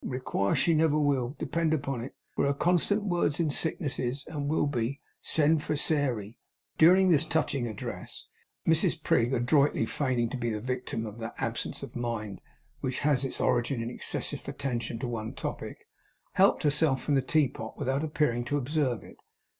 [0.03, 4.47] Require she never will, depend upon it, for her constant words in sickness is, and
[4.49, 6.39] will be, "Send for Sairey?"'
[6.79, 8.25] During this touching address,
[8.67, 12.41] Mrs Prig adroitly feigning to be the victim of that absence of mind
[12.79, 15.85] which has its origin in excessive attention to one topic,
[16.31, 19.17] helped herself from the teapot without appearing to observe it.